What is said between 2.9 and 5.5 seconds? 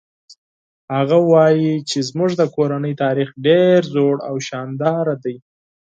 تاریخ ډېر زوړ او شانداره ده